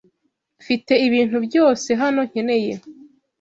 [0.61, 2.73] Mfite ibintu byose hano nkeneye.